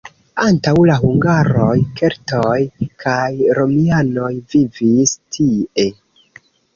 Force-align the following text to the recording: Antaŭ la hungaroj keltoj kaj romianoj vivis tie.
Antaŭ 0.43 0.71
la 0.89 0.93
hungaroj 1.01 1.75
keltoj 1.99 2.55
kaj 3.03 3.19
romianoj 3.57 4.31
vivis 4.55 5.13
tie. 5.37 5.87